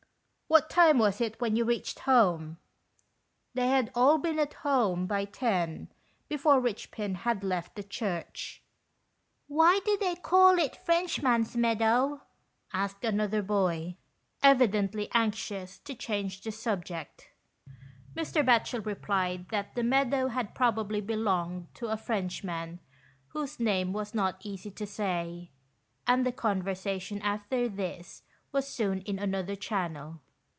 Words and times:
"What 0.47 0.69
time 0.69 0.97
was 0.97 1.21
it 1.21 1.39
when 1.39 1.55
you 1.55 1.63
reached 1.63 1.99
home?" 1.99 2.57
They 3.53 3.67
had 3.69 3.89
all 3.95 4.17
been 4.17 4.37
at 4.37 4.51
home 4.55 5.07
by 5.07 5.23
ten, 5.23 5.87
before 6.27 6.61
Eichpin 6.61 7.15
had 7.15 7.41
left 7.41 7.75
the 7.77 7.83
church. 7.83 8.61
"Why 9.47 9.79
do 9.85 9.95
they 9.95 10.15
call 10.15 10.59
it 10.59 10.75
Frenchman's 10.75 11.55
Meadow?" 11.55 12.23
asked 12.73 13.05
another 13.05 13.41
boy, 13.41 13.95
evidently 14.43 15.07
anxious 15.13 15.79
to 15.79 15.95
change 15.95 16.41
the 16.41 16.51
subject. 16.51 17.29
Mr. 18.13 18.45
Batchel 18.45 18.85
replied 18.85 19.47
that 19.51 19.73
the 19.73 19.83
meadow 19.83 20.27
had 20.27 20.53
probably 20.53 20.99
belonged 20.99 21.73
to 21.75 21.87
a 21.87 21.95
Frenchman 21.95 22.81
whose 23.29 23.57
name 23.57 23.93
39 23.93 23.93
GHOST 23.93 24.13
TALBS. 24.13 24.13
was 24.13 24.13
not 24.13 24.45
easy 24.45 24.71
to 24.71 24.85
say, 24.85 25.51
and 26.05 26.25
the 26.25 26.33
conversation 26.33 27.21
after 27.21 27.69
this 27.69 28.23
was 28.51 28.67
soon 28.67 28.99
in 29.03 29.17
another 29.17 29.55
channel. 29.55 30.19